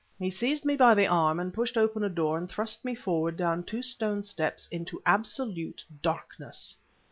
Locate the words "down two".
3.37-3.83